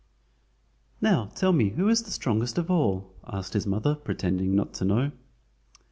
"Now 0.99 1.25
tell 1.35 1.53
me 1.53 1.69
who 1.69 1.87
is 1.87 2.01
the 2.01 2.09
strongest 2.09 2.57
of 2.57 2.71
all?" 2.71 3.13
asked 3.27 3.53
his 3.53 3.67
mother, 3.67 3.93
pretending 3.93 4.55
not 4.55 4.73
to 4.79 4.85
know. 4.85 5.11